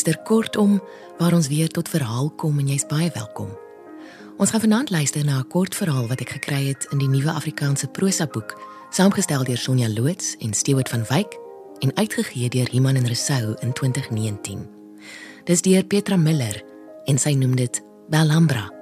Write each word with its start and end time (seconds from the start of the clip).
Luister 0.00 0.22
kortom 0.24 0.82
waar 1.18 1.32
ons 1.32 1.48
weer 1.48 1.68
tot 1.68 1.88
verhaal 1.88 2.30
kom 2.30 2.58
en 2.58 2.68
jy's 2.72 2.86
baie 2.88 3.10
welkom. 3.12 3.50
Ons 4.40 4.50
gaan 4.50 4.62
vanaand 4.62 4.90
luister 4.90 5.24
na 5.24 5.38
'n 5.38 5.48
kort 5.48 5.74
verhaal 5.76 6.08
wat 6.08 6.20
ek 6.20 6.30
gekry 6.40 6.68
het 6.68 6.86
in 6.90 6.98
die 6.98 7.08
nuwe 7.08 7.32
Afrikaanse 7.32 7.86
prosa 7.86 8.26
boek, 8.26 8.56
saamgestel 8.90 9.44
deur 9.44 9.58
Sonja 9.58 9.88
Loots 9.88 10.36
en 10.38 10.54
Stewart 10.54 10.88
van 10.88 11.04
Wyk 11.04 11.36
en 11.78 11.96
uitgegee 11.96 12.48
deur 12.48 12.70
Iman 12.72 12.96
en 12.96 13.06
Resou 13.06 13.56
in 13.60 13.72
2019. 13.72 14.68
Dis 15.44 15.62
deur 15.62 15.84
Petra 15.84 16.16
Miller 16.16 16.64
en 17.04 17.18
sy 17.18 17.34
noem 17.34 17.56
dit 17.56 17.82
Bellambra. 18.08 18.72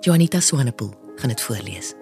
Juanita 0.00 0.40
Swanepoel 0.40 0.92
gaan 1.16 1.28
dit 1.28 1.40
voorlees. 1.40 1.97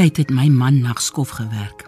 Tyd 0.00 0.16
het 0.16 0.30
my 0.32 0.48
man 0.48 0.78
nagskof 0.80 1.34
gewerk. 1.36 1.84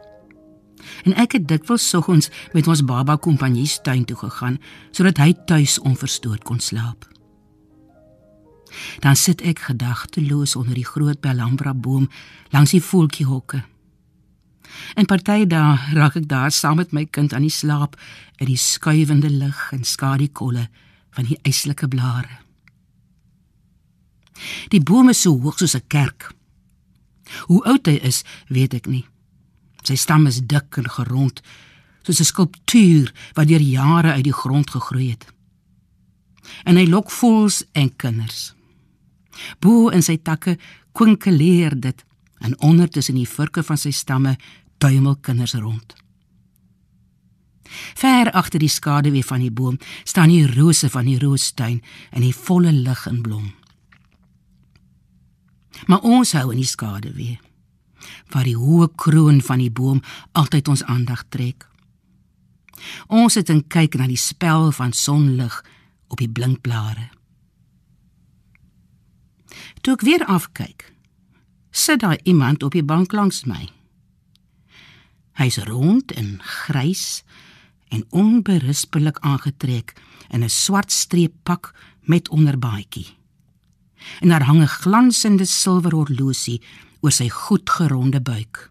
En 1.09 1.15
ek 1.17 1.39
het 1.39 1.47
dikwels 1.49 1.85
soggens 1.89 2.29
met 2.53 2.67
ons 2.69 2.83
baba 2.85 3.17
kompanjie 3.17 3.71
tuin 3.87 4.05
toe 4.05 4.17
gegaan 4.21 4.59
sodat 4.91 5.21
hy 5.23 5.33
tuis 5.49 5.79
onverstoord 5.81 6.45
kon 6.45 6.61
slaap. 6.61 7.07
Dan 9.01 9.17
sit 9.17 9.41
ek 9.49 9.65
gedagteloos 9.69 10.57
onder 10.61 10.77
die 10.77 10.85
groot 10.85 11.21
Bellambra 11.25 11.73
boom 11.73 12.11
langs 12.53 12.75
die 12.77 12.83
voeltjiehokke. 12.85 13.63
En 14.97 15.09
party 15.09 15.47
dae 15.49 15.97
raak 15.97 16.21
ek 16.21 16.29
daar 16.29 16.53
saam 16.53 16.83
met 16.83 16.93
my 16.93 17.07
kind 17.09 17.33
aan 17.33 17.49
die 17.49 17.53
slaap 17.53 17.97
in 18.37 18.51
die 18.53 18.61
skuivende 18.61 19.33
lig 19.33 19.65
en 19.73 19.89
skadikolle 19.89 20.69
van 21.17 21.29
die 21.33 21.41
eislike 21.49 21.89
blare. 21.89 22.41
Die 24.69 24.85
boom 24.85 25.09
is 25.13 25.25
so 25.25 25.33
hoog 25.33 25.57
soos 25.61 25.77
'n 25.77 25.89
kerk. 25.89 26.33
Hoe 27.49 27.63
oud 27.65 27.87
hy 27.87 27.99
is, 28.03 28.23
weet 28.49 28.75
ek 28.75 28.87
nie. 28.87 29.05
Sy 29.83 29.97
stam 29.99 30.27
is 30.27 30.41
dik 30.47 30.79
en 30.79 30.89
gerond, 30.91 31.43
soos 32.03 32.21
'n 32.21 32.25
skulptuur 32.25 33.13
wat 33.35 33.49
deur 33.49 33.61
jare 33.61 34.13
uit 34.13 34.25
die 34.25 34.39
grond 34.43 34.71
gegroei 34.71 35.11
het. 35.11 35.27
En 36.65 36.77
hy 36.77 36.87
lok 36.87 37.11
voels 37.11 37.65
en 37.73 37.97
kinders. 37.97 38.55
Bo 39.61 39.89
in 39.89 40.03
sy 40.03 40.17
takke 40.17 40.59
kwinkeleer 40.93 41.81
dit 41.81 42.05
en 42.39 42.61
onder 42.61 42.89
tussen 42.89 43.15
die 43.15 43.29
vurke 43.29 43.63
van 43.63 43.79
sy 43.79 43.91
stamme 43.91 44.37
tuimel 44.79 45.17
kinders 45.17 45.55
rond. 45.55 45.95
Ver 47.95 48.31
agter 48.37 48.61
die 48.61 48.69
skaduwee 48.69 49.25
van 49.25 49.41
die 49.41 49.51
boom 49.51 49.79
staan 50.05 50.29
die 50.29 50.47
rose 50.47 50.91
van 50.91 51.05
die 51.09 51.19
roostuin 51.19 51.81
in 52.13 52.21
die 52.21 52.35
volle 52.35 52.73
lig 52.73 53.07
en 53.07 53.23
blom. 53.23 53.53
Maar 55.87 56.01
ons 56.01 56.33
hou 56.33 56.51
in 56.53 56.61
die 56.63 56.69
skaduwee 56.69 57.39
waar 58.33 58.49
die 58.49 58.59
hoë 58.59 58.89
kroon 58.99 59.41
van 59.45 59.61
die 59.63 59.71
boom 59.71 60.01
altyd 60.39 60.69
ons 60.73 60.83
aandag 60.91 61.23
trek. 61.31 61.69
Ons 63.07 63.37
sit 63.39 63.51
en 63.53 63.63
kyk 63.63 63.95
na 63.99 64.09
die 64.11 64.19
spel 64.19 64.73
van 64.75 64.95
sonlig 64.97 65.61
op 66.11 66.19
die 66.19 66.31
blinkblare. 66.31 67.11
Toe 69.83 69.95
ek 69.95 70.05
weer 70.07 70.25
afkyk, 70.27 70.89
sit 71.71 72.03
daar 72.03 72.19
iemand 72.25 72.63
op 72.63 72.75
die 72.75 72.85
bank 72.85 73.13
langs 73.13 73.45
my. 73.47 73.69
Hy's 75.41 75.59
rond 75.69 76.13
en 76.13 76.37
grys 76.43 77.23
en 77.93 78.05
onberispelik 78.11 79.19
aangetrek 79.21 79.95
in 80.31 80.45
'n 80.45 80.51
swart 80.51 80.93
streep 80.93 81.33
pak 81.43 81.75
met 82.01 82.29
onderbaadjie. 82.29 83.22
En 84.21 84.29
daar 84.29 84.43
hang 84.43 84.63
'n 84.63 84.67
glansende 84.67 85.45
silwer 85.45 85.95
horlosie 85.95 86.63
oor 87.01 87.13
sy 87.13 87.29
goed 87.29 87.71
geronde 87.71 88.21
buik. 88.21 88.71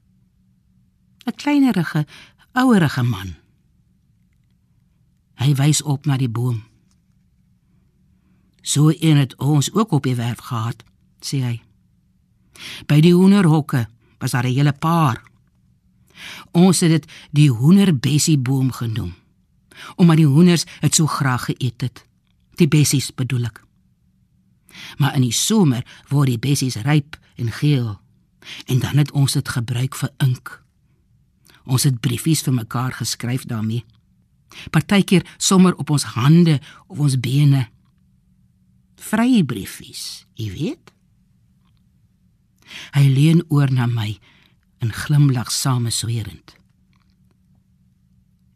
'n 1.25 1.35
Kleinerige, 1.35 2.05
ouerige 2.51 3.03
man. 3.03 3.35
Hy 5.35 5.55
wys 5.55 5.81
op 5.81 6.05
na 6.05 6.17
die 6.17 6.29
boom. 6.29 6.63
So 8.61 8.93
een 8.99 9.17
het 9.17 9.35
ons 9.35 9.73
ook 9.73 9.91
op 9.91 10.03
die 10.03 10.15
werf 10.15 10.39
gehad, 10.39 10.83
sê 11.19 11.41
hy. 11.41 11.61
By 12.85 12.99
die 13.01 13.13
hoenderhokke 13.13 13.87
was 14.19 14.31
daar 14.31 14.45
'n 14.45 14.53
hele 14.53 14.73
paar. 14.73 15.23
Ons 16.51 16.79
het 16.79 16.89
dit 16.89 17.11
die 17.31 17.49
hoenderbessieboom 17.49 18.71
genoem, 18.71 19.13
omdat 19.95 20.17
die 20.17 20.25
hoenders 20.25 20.65
dit 20.81 20.95
so 20.95 21.07
graag 21.07 21.45
geëet 21.45 21.81
het. 21.81 22.05
Die 22.55 22.67
bessies 22.67 23.13
bedoel 23.13 23.45
ek. 23.45 23.70
Maar 24.97 25.15
in 25.15 25.25
die 25.25 25.35
somer 25.35 25.85
word 26.09 26.31
die 26.31 26.41
bessies 26.41 26.79
ryp 26.85 27.17
en 27.35 27.51
geel 27.51 27.99
en 28.65 28.79
dan 28.81 28.97
het 28.97 29.11
ons 29.11 29.33
dit 29.37 29.49
gebruik 29.49 29.95
vir 29.95 30.09
ink. 30.17 30.55
Ons 31.69 31.85
het 31.85 31.99
briefies 32.01 32.41
vir 32.41 32.55
mekaar 32.57 32.95
geskryf 32.97 33.45
daarmee. 33.45 33.85
Partykeer 34.73 35.25
sommer 35.37 35.75
op 35.75 35.89
ons 35.89 36.03
hande 36.15 36.59
of 36.87 36.99
ons 36.99 37.19
bene. 37.19 37.67
Vrye 39.01 39.43
briefies, 39.45 40.25
jy 40.33 40.49
weet. 40.53 40.91
Hy 42.95 43.05
leun 43.07 43.43
oor 43.49 43.71
na 43.71 43.85
my 43.85 44.15
en 44.81 44.93
glimlag 44.95 45.51
samesweerend. 45.53 46.55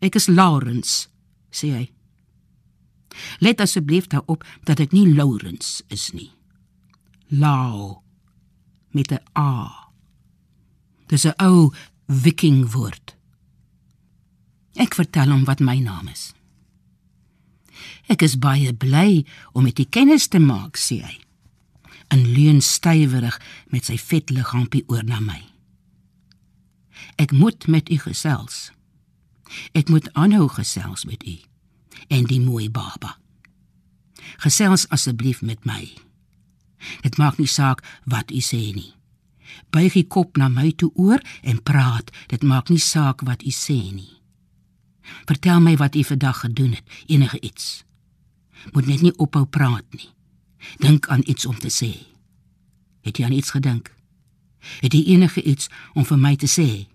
Ek 0.05 0.17
is 0.17 0.27
Lawrence, 0.27 1.07
sê 1.53 1.71
hy. 1.73 1.85
Let 3.39 3.61
asseblief 3.61 4.07
daarop 4.07 4.45
dat 4.63 4.79
ek 4.79 4.91
nie 4.91 5.07
Lawrence 5.13 5.83
is 5.87 6.11
nie. 6.11 6.31
Lau 7.27 8.01
met 8.91 9.11
'n 9.11 9.23
A. 9.37 9.91
Dis 11.07 11.25
'n 11.25 11.33
ou 11.37 11.73
viking 12.07 12.71
woord. 12.71 13.15
Ek 14.73 14.93
vertel 14.93 15.29
hom 15.29 15.43
wat 15.43 15.59
my 15.59 15.79
naam 15.79 16.07
is. 16.07 16.33
Ek 18.07 18.21
is 18.21 18.39
baie 18.39 18.73
bly 18.73 19.25
om 19.51 19.63
met 19.63 19.79
u 19.79 19.83
kennis 19.83 20.27
te 20.27 20.39
maak, 20.39 20.77
sê 20.77 21.01
hy. 21.01 21.19
En 22.07 22.31
leun 22.31 22.61
stywerig 22.61 23.41
met 23.67 23.85
sy 23.85 23.97
vet 23.97 24.29
liggaampie 24.29 24.83
oor 24.87 25.03
na 25.03 25.19
my. 25.19 25.41
Ek 27.15 27.31
moet 27.31 27.67
met 27.67 27.89
u 27.89 27.97
gesels. 27.97 28.71
Ek 29.71 29.89
moet 29.89 30.13
aanhou 30.13 30.47
gesels 30.47 31.05
met 31.05 31.25
u 31.27 31.37
en 32.07 32.25
die 32.29 32.41
mooi 32.41 32.69
baba. 32.69 33.17
Gesels 34.38 34.89
asseblief 34.89 35.41
met 35.41 35.66
my. 35.66 35.94
Dit 37.01 37.17
maak 37.17 37.38
nie 37.38 37.50
saak 37.50 37.83
wat 38.06 38.31
u 38.31 38.41
sê 38.41 38.73
nie. 38.75 38.94
Buig 39.69 39.94
die 39.94 40.07
kop 40.07 40.38
na 40.38 40.50
my 40.50 40.72
toe 40.72 40.91
oor 40.95 41.22
en 41.41 41.61
praat. 41.63 42.11
Dit 42.28 42.44
maak 42.44 42.69
nie 42.69 42.81
saak 42.81 43.23
wat 43.28 43.44
u 43.44 43.53
sê 43.53 43.78
nie. 43.94 44.11
Vertel 45.29 45.61
my 45.61 45.75
wat 45.78 45.95
u 45.95 46.03
vandag 46.03 46.39
gedoen 46.39 46.73
het, 46.73 46.85
enige 47.06 47.39
iets. 47.39 47.83
Moet 48.73 48.85
net 48.85 49.01
nie 49.01 49.13
ophou 49.17 49.45
praat 49.45 49.85
nie. 49.94 50.09
Dink 50.81 51.07
aan 51.07 51.22
iets 51.25 51.45
om 51.45 51.57
te 51.59 51.69
sê. 51.69 51.94
Het 53.06 53.18
jy 53.18 53.25
aan 53.25 53.38
iets 53.38 53.53
gedink? 53.53 53.94
Het 54.81 54.94
jy 54.94 55.03
enige 55.13 55.44
iets 55.44 55.69
om 55.94 56.06
vir 56.06 56.18
my 56.18 56.33
te 56.36 56.50
sê? 56.50 56.88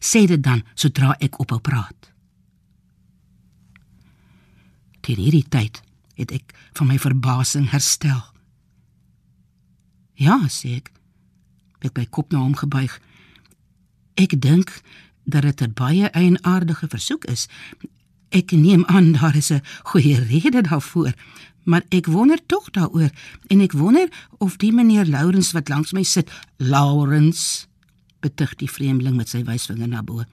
Sê 0.00 0.24
dit 0.26 0.42
dan 0.42 0.64
sodra 0.74 1.14
ek 1.20 1.38
ophou 1.40 1.60
praat. 1.60 2.12
Teen 5.06 5.20
hierdie 5.22 5.46
tyd 5.46 5.82
het 6.18 6.32
ek 6.34 6.54
van 6.74 6.88
my 6.90 6.96
verbasing 6.98 7.68
herstel. 7.70 8.24
Ja, 10.18 10.40
sê 10.50 10.80
ek. 10.80 10.90
Ek 11.84 11.94
by 11.94 12.06
kop 12.10 12.32
na 12.32 12.40
hom 12.42 12.56
gebuig. 12.58 12.96
Ek 14.18 14.34
dink 14.40 14.72
dat 15.28 15.46
dit 15.46 15.62
'n 15.62 15.74
baie 15.74 16.10
eienaardige 16.10 16.88
versoek 16.88 17.24
is. 17.24 17.46
Ek 18.30 18.50
neem 18.50 18.84
aan 18.86 19.12
daar 19.12 19.36
is 19.36 19.52
'n 19.52 19.62
goeie 19.82 20.18
rede 20.18 20.62
daarvoor, 20.62 21.14
maar 21.64 21.84
ek 21.90 22.06
wonder 22.06 22.40
tog 22.46 22.70
daaroor 22.70 23.10
en 23.46 23.60
ek 23.60 23.72
wonder 23.72 24.08
of 24.38 24.56
die 24.56 24.72
meneer 24.72 25.06
Lourens 25.06 25.52
wat 25.52 25.68
langs 25.68 25.92
my 25.92 26.02
sit, 26.02 26.30
Lourens, 26.56 27.66
betug 28.20 28.54
die 28.54 28.70
vreemdeling 28.70 29.16
met 29.16 29.28
sy 29.28 29.44
wysvinger 29.44 29.88
na 29.88 30.02
bo. 30.02 30.24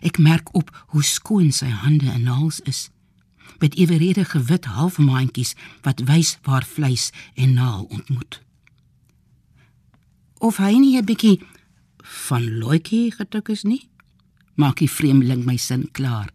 Ek 0.00 0.18
merk 0.18 0.54
op 0.54 0.70
hoe 0.86 1.02
skoon 1.02 1.52
sy 1.52 1.68
hande 1.68 2.10
en 2.10 2.22
naels 2.22 2.60
is 2.60 2.90
met 3.62 3.78
eweredige 3.78 4.42
wit 4.50 4.64
halfmaandjies 4.64 5.54
wat 5.86 6.02
wys 6.10 6.38
waar 6.42 6.66
vleis 6.66 7.10
en 7.34 7.54
naal 7.54 7.86
ontmoet 7.88 8.42
of 10.42 10.58
hy 10.58 10.74
nie 10.74 10.98
'n 10.98 11.06
bietjie 11.06 11.38
van 12.26 12.58
loetjie 12.58 13.12
getuk 13.14 13.48
is 13.48 13.62
nie? 13.62 13.88
Maak 14.54 14.78
die 14.82 14.90
vreemdeling 14.90 15.44
my 15.44 15.56
sin 15.56 15.88
klaar. 15.92 16.30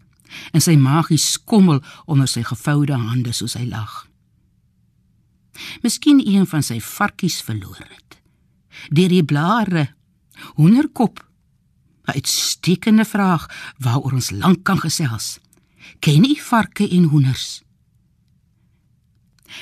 En 0.51 0.61
sy 0.61 0.75
magie 0.75 1.17
skommel 1.17 1.83
onder 2.05 2.27
sy 2.27 2.43
gevoude 2.43 2.93
hande 2.93 3.31
soos 3.31 3.53
hy 3.53 3.65
lag. 3.67 4.07
Miskien 5.81 6.21
een 6.27 6.47
van 6.47 6.63
sy 6.63 6.79
varkies 6.79 7.41
verloor 7.41 7.79
het. 7.79 8.17
Deur 8.89 9.09
die 9.09 9.23
blare 9.23 9.93
hoenderkop. 10.55 11.19
'n 12.07 12.11
Uitstekende 12.11 13.05
vraag 13.05 13.47
waaroor 13.77 14.13
ons 14.13 14.31
lank 14.31 14.63
kan 14.63 14.79
gesels. 14.79 15.39
Ken 15.99 16.23
u 16.23 16.35
varke 16.49 16.89
en 16.89 17.03
hoenders? 17.03 17.61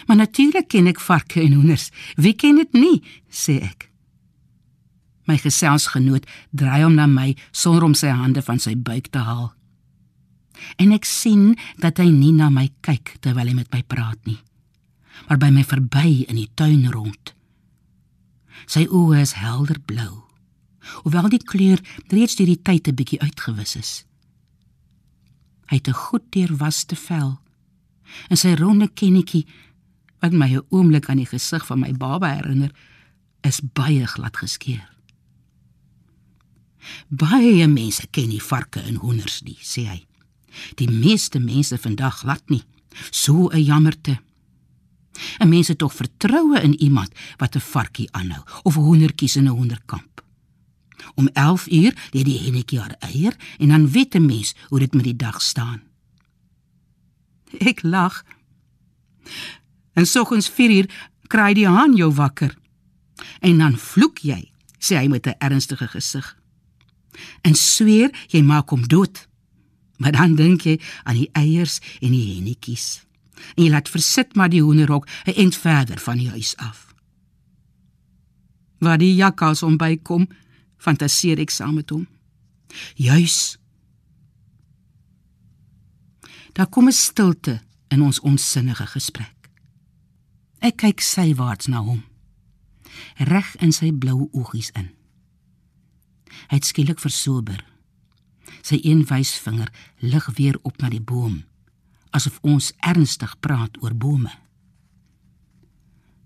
Maar 0.07 0.16
natuurlik 0.16 0.68
ken 0.68 0.88
ek 0.88 1.00
varke 1.00 1.42
en 1.42 1.54
hoenders. 1.54 1.89
Wie 2.16 2.33
ken 2.33 2.56
dit 2.62 2.74
nie? 2.74 3.04
sê 3.30 3.60
ek. 3.63 3.89
My 5.25 5.38
geselsgenoot 5.42 6.25
draai 6.54 6.83
hom 6.83 6.98
na 6.98 7.07
my 7.10 7.33
sonder 7.51 7.86
om 7.88 7.95
sy 7.98 8.12
hande 8.13 8.44
van 8.45 8.62
sy 8.62 8.75
buik 8.77 9.10
te 9.13 9.24
haal. 9.25 9.54
En 10.81 10.94
ek 10.95 11.07
sien 11.10 11.56
dat 11.81 12.00
hy 12.00 12.10
nie 12.13 12.33
na 12.36 12.51
my 12.54 12.68
kyk 12.86 13.18
terwyl 13.25 13.50
hy 13.50 13.56
met 13.57 13.71
my 13.74 13.81
praat 13.83 14.19
nie, 14.30 14.38
maar 15.28 15.42
by 15.42 15.50
my 15.51 15.66
verby 15.68 16.24
in 16.30 16.38
die 16.39 16.50
tuin 16.56 16.86
rond. 16.94 17.33
Sy 18.69 18.86
oë 18.88 19.19
is 19.25 19.36
helder 19.42 19.81
blou, 19.83 20.24
hoewel 21.04 21.28
die 21.33 21.42
kleur 21.42 21.81
reeds 22.13 22.38
deur 22.39 22.54
die 22.54 22.62
tyd 22.62 22.88
'n 22.88 22.95
bietjie 22.95 23.21
uitgewis 23.21 23.75
is. 23.75 23.92
Hy 25.70 25.76
het 25.76 25.88
'n 25.88 25.94
goed 25.94 26.26
deurwaste 26.30 26.96
vel 26.96 27.40
en 28.30 28.38
sy 28.38 28.54
ronde 28.54 28.88
kennetjie 28.88 29.46
wat 30.22 30.32
my 30.32 30.56
'n 30.56 30.66
oomblik 30.70 31.10
aan 31.10 31.18
die 31.18 31.26
gesig 31.26 31.66
van 31.66 31.80
my 31.80 31.92
baba 31.94 32.36
herinner, 32.36 32.72
is 33.42 33.62
baie 33.74 34.08
glad 34.08 34.38
geskeur. 34.38 34.96
Baie 37.10 37.68
mense 37.68 38.08
ken 38.12 38.30
nie 38.30 38.42
varke 38.42 38.80
en 38.80 38.96
hoenders 38.96 39.42
nie, 39.42 39.58
sê 39.62 39.86
hy. 39.86 40.06
Die 40.76 40.90
meeste 40.90 41.40
mense 41.40 41.78
vandag 41.78 42.20
glad 42.20 42.50
nie. 42.50 42.64
So 43.12 43.50
'n 43.50 43.64
jammerte. 43.64 44.20
'n 45.40 45.50
Mens 45.50 45.68
het 45.68 45.78
tog 45.78 45.94
vertroue 45.94 46.62
in 46.62 46.76
iemand 46.82 47.12
wat 47.38 47.56
'n 47.56 47.60
varkie 47.60 48.12
aanhou 48.12 48.44
of 48.64 48.76
hoendertjies 48.76 49.36
in 49.36 49.48
'n 49.48 49.56
hoenderkamp. 49.58 50.15
Om 51.16 51.30
11 51.34 51.68
uur 51.68 51.94
lê 52.12 52.24
die 52.24 52.40
hennetjie 52.40 52.80
haar 52.80 52.96
eier 53.00 53.36
en 53.57 53.68
dan 53.69 53.90
weet 53.92 54.16
'n 54.16 54.25
mens 54.25 54.56
hoe 54.68 54.80
dit 54.80 54.94
met 54.94 55.04
die 55.04 55.16
dag 55.16 55.42
staan. 55.42 55.81
Ek 57.57 57.84
lag. 57.84 58.24
En 59.94 60.06
soggens 60.06 60.50
4 60.50 60.69
uur 60.69 60.90
kraai 61.28 61.54
die 61.54 61.68
haan 61.68 61.96
jou 61.96 62.13
wakker. 62.13 62.57
En 63.40 63.57
dan 63.57 63.78
vloek 63.78 64.18
jy, 64.18 64.52
sê 64.80 64.96
hy 64.96 65.07
met 65.07 65.28
'n 65.28 65.36
ernstige 65.38 65.88
gesig. 65.88 66.38
En 67.42 67.56
sweer 67.56 68.10
jy 68.28 68.42
maak 68.42 68.69
hom 68.69 68.88
dood. 68.88 69.28
Maar 69.98 70.12
dan 70.12 70.36
dink 70.36 70.62
jy 70.62 70.81
aan 71.04 71.16
die 71.16 71.30
eiers 71.31 71.80
en 72.00 72.12
die 72.12 72.36
hennetjies 72.36 73.06
en 73.54 73.66
jy 73.66 73.69
laat 73.72 73.92
versit 73.92 74.36
maar 74.36 74.50
die 74.50 74.63
hoenderhok 74.63 75.07
'n 75.25 75.38
ent 75.44 75.56
verder 75.56 76.00
van 76.00 76.18
die 76.18 76.30
huis 76.30 76.56
af. 76.57 76.94
Waar 78.80 78.98
die 78.98 79.16
jakkals 79.16 79.63
om 79.63 79.78
bykom, 79.78 80.28
fantaseer 80.77 81.39
ek 81.39 81.50
saam 81.50 81.75
met 81.75 81.89
hom. 81.89 82.07
Juis. 82.95 83.57
Daar 86.54 86.69
kom 86.69 86.88
'n 86.88 86.92
stilte 86.92 87.62
in 87.88 88.01
ons 88.01 88.19
onsinnige 88.19 88.86
gesprek. 88.86 89.50
Ek 90.60 90.77
kyk 90.77 91.00
sywaarts 91.00 91.68
na 91.68 91.81
hom. 91.81 92.04
Reg 93.16 93.56
in 93.56 93.72
sy 93.72 93.92
blou 93.92 94.30
oogies 94.31 94.69
in. 94.72 94.89
Hy 96.48 96.56
het 96.56 96.66
skielik 96.66 97.00
versober. 97.00 97.66
Sy 98.62 98.80
een 98.81 99.06
wysvinger 99.06 99.71
lig 100.00 100.25
weer 100.25 100.60
op 100.62 100.78
na 100.78 100.89
die 100.89 101.01
boom 101.01 101.44
asof 102.16 102.39
ons 102.48 102.71
ernstig 102.80 103.36
praat 103.44 103.75
oor 103.83 103.95
bome. 103.95 104.31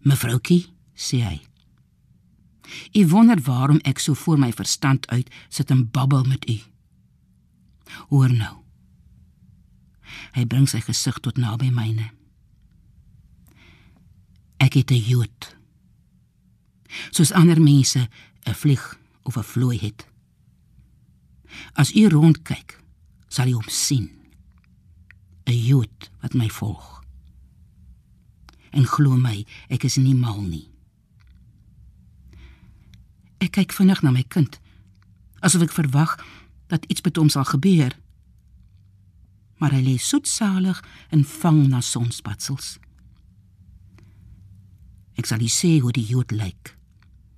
Mevroukie, 0.06 0.68
sê 0.94 1.24
hy. 1.26 1.38
Ek 2.94 3.10
wonder 3.10 3.42
waarom 3.42 3.80
ek 3.84 4.00
so 4.00 4.14
voor 4.14 4.40
my 4.40 4.52
verstand 4.54 5.08
uit 5.08 5.30
sit 5.50 5.72
en 5.72 5.90
babbel 5.92 6.24
met 6.24 6.50
u. 6.50 6.60
Hoor 8.10 8.34
nou. 8.34 8.56
Hy 10.34 10.46
bring 10.46 10.68
sy 10.70 10.82
gesig 10.86 11.20
tot 11.26 11.38
naby 11.38 11.70
myne. 11.74 12.12
Ek 14.60 14.74
het 14.74 14.92
'n 14.92 15.02
jood. 15.02 15.56
Soos 17.12 17.32
ander 17.32 17.62
mense 17.62 18.10
'n 18.46 18.54
vlieg 18.54 19.00
of 19.24 19.38
'n 19.38 19.44
vlooi 19.44 19.78
het. 19.78 20.08
As 21.74 21.96
u 21.96 22.08
rondkyk, 22.08 22.80
sal 23.28 23.48
u 23.48 23.54
hom 23.54 23.70
sien. 23.70 24.10
'n 25.46 25.66
Jood 25.66 26.12
wat 26.22 26.34
my 26.34 26.50
volg. 26.50 27.04
En 28.72 28.86
glo 28.86 29.16
my, 29.16 29.46
ek 29.68 29.84
is 29.84 29.98
nie 29.98 30.16
mal 30.16 30.42
nie. 30.42 30.69
Ek 33.40 33.56
kyk 33.56 33.74
vinnig 33.76 34.02
na 34.04 34.12
my 34.12 34.24
kind, 34.28 34.60
asof 35.40 35.64
ek 35.68 35.76
verwag 35.76 36.18
dat 36.72 36.86
iets 36.92 37.04
met 37.06 37.18
hom 37.18 37.30
sal 37.32 37.48
gebeur. 37.48 37.96
Maar 39.60 39.76
hy 39.76 39.82
lê 39.84 39.96
soetsalig 39.98 40.80
en 41.16 41.24
vang 41.24 41.66
na 41.72 41.82
sonspatsels. 41.84 42.78
Ek 45.20 45.28
sal 45.28 45.44
sê 45.52 45.80
hoe 45.84 45.92
die 45.96 46.06
Jood 46.06 46.32
lyk, 46.32 46.76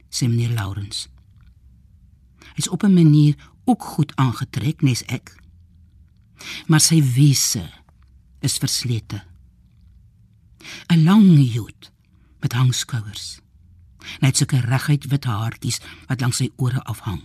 sê 0.10 0.28
meneer 0.30 0.54
Laurens. 0.58 1.08
Hy's 2.58 2.70
op 2.70 2.84
'n 2.84 2.94
manier 2.94 3.36
ook 3.66 3.84
goed 3.84 4.16
aangetrek, 4.16 4.82
nes 4.82 5.04
ek. 5.06 5.38
Maar 6.68 6.82
sy 6.82 7.02
wese 7.02 7.70
is 8.40 8.58
verslete. 8.58 9.24
'n 10.90 11.04
Lang 11.04 11.54
jood 11.54 11.92
met 12.40 12.54
hangskouers. 12.54 13.40
Net 14.22 14.38
sulke 14.38 14.60
reguit 14.62 15.08
wit 15.12 15.26
haartjies 15.26 15.82
wat 16.08 16.22
langs 16.22 16.42
sy 16.42 16.50
ore 16.58 16.84
afhang. 16.84 17.22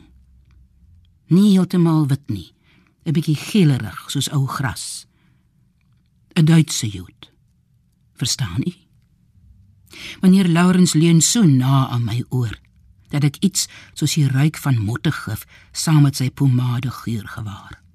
Nie 1.29 1.57
heeltemal 1.57 2.07
wit 2.09 2.31
nie, 2.31 2.55
'n 3.05 3.13
bietjie 3.13 3.37
geelerig 3.37 4.11
soos 4.11 4.29
ou 4.33 4.47
gras. 4.47 5.07
'n 6.35 6.45
Duitse 6.45 6.89
jood. 6.89 7.33
Verstaan 8.15 8.63
u? 8.67 8.73
Wanneer 10.21 10.49
Laurens 10.49 10.95
leun 10.95 11.21
so 11.21 11.43
na 11.43 11.89
aan 11.89 12.05
my 12.05 12.25
oor 12.29 12.59
dat 13.09 13.25
ek 13.25 13.37
iets 13.41 13.69
soos 13.95 14.15
die 14.15 14.29
ruik 14.29 14.57
van 14.57 14.79
mottegif 14.79 15.47
saam 15.73 16.03
met 16.03 16.17
sy 16.17 16.31
pomade 16.31 16.91
geur 16.91 17.29
gewaar 17.29 17.87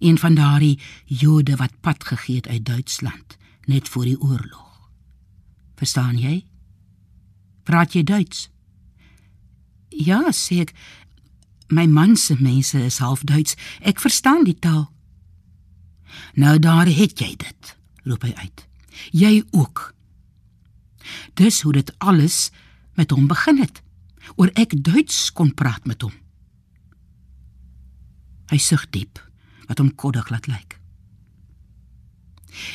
een 0.00 0.18
van 0.18 0.34
daardie 0.34 0.80
Jode 1.04 1.56
wat 1.56 1.80
pad 1.80 2.04
gegee 2.04 2.36
het 2.36 2.48
uit 2.48 2.64
Duitsland 2.64 3.36
net 3.64 3.88
voor 3.88 4.04
die 4.04 4.20
oorlog. 4.20 4.90
Verstaan 5.74 6.18
jy? 6.18 6.44
Praat 7.64 7.94
jy 7.94 8.04
Duits? 8.06 8.48
Ja, 9.90 10.30
sê 10.32 10.62
ek. 10.64 10.74
My 11.70 11.86
man 11.86 12.16
se 12.16 12.36
mense 12.40 12.78
is 12.78 12.98
half 12.98 13.22
Duits. 13.26 13.56
Ek 13.86 14.02
verstaan 14.02 14.44
die 14.46 14.58
taal. 14.58 14.88
Nou 16.34 16.58
daar 16.58 16.88
het 16.90 17.20
jy 17.20 17.34
dit, 17.38 17.76
roep 18.04 18.26
hy 18.26 18.32
uit. 18.42 18.66
Jy 19.14 19.32
ook. 19.54 19.92
Dis 21.38 21.60
hoe 21.62 21.72
dit 21.72 21.92
alles 21.98 22.50
met 22.98 23.10
hom 23.14 23.28
begin 23.30 23.62
het. 23.62 23.82
Oor 24.36 24.50
ek 24.58 24.74
Duits 24.82 25.30
kon 25.32 25.54
praat 25.54 25.86
met 25.86 26.02
hom. 26.02 26.14
Hy 28.50 28.58
sug 28.58 28.88
diep 28.90 29.22
wat 29.70 29.78
hom 29.78 29.94
koddig 29.94 30.30
laat 30.34 30.50
lyk. 30.50 30.76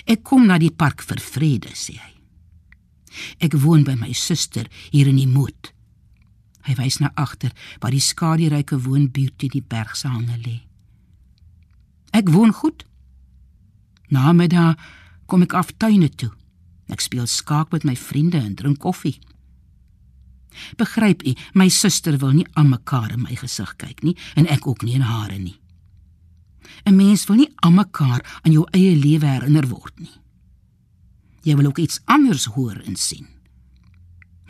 Ek 0.08 0.24
kom 0.24 0.48
na 0.48 0.58
die 0.62 0.72
park 0.72 1.04
vir 1.04 1.20
vrede, 1.20 1.74
sê 1.75 1.98
hy. 2.00 2.14
Ek 3.39 3.53
woon 3.53 3.84
by 3.84 3.95
my 4.00 4.13
suster 4.13 4.67
hier 4.91 5.07
in 5.07 5.19
die 5.19 5.29
moed. 5.29 5.72
Hy 6.65 6.75
wys 6.79 7.00
na 7.00 7.12
agter 7.13 7.53
waar 7.79 7.93
die 7.93 8.03
skaduryke 8.03 8.79
woonbuurt 8.81 9.38
teen 9.38 9.53
die 9.53 9.65
berg 9.65 9.95
se 9.95 10.10
hange 10.10 10.38
lê. 10.41 10.57
Ek 12.15 12.31
woon 12.31 12.53
goed. 12.53 12.86
Namiddag 14.10 14.79
kom 15.25 15.45
ek 15.45 15.53
af 15.53 15.74
tuine 15.77 16.10
toe. 16.10 16.31
Ek 16.89 17.01
speel 17.01 17.27
skaak 17.27 17.72
met 17.74 17.86
my 17.86 17.95
vriende 17.98 18.41
en 18.41 18.55
drink 18.55 18.79
koffie. 18.81 19.17
Begryp 20.79 21.25
u, 21.27 21.34
my 21.53 21.67
suster 21.69 22.17
wil 22.22 22.31
nie 22.38 22.48
aan 22.53 22.69
mekaar 22.72 23.12
in 23.12 23.25
my 23.25 23.36
gesig 23.36 23.75
kyk 23.81 24.03
nie 24.05 24.15
en 24.39 24.48
ek 24.48 24.67
ook 24.67 24.86
nie 24.86 24.95
in 24.95 25.05
hare 25.05 25.38
nie. 25.38 25.60
'n 26.86 26.95
Mens 26.95 27.25
wil 27.27 27.36
nie 27.36 27.51
aan 27.55 27.75
mekaar 27.75 28.22
aan 28.43 28.51
jou 28.51 28.65
eie 28.72 28.95
lewe 28.95 29.25
herinner 29.25 29.67
word 29.67 30.00
nie. 30.00 30.13
Jy 31.46 31.56
wil 31.56 31.70
ook 31.70 31.78
iets 31.78 32.00
anders 32.10 32.46
hoor 32.56 32.80
en 32.86 32.96
sien. 32.96 33.28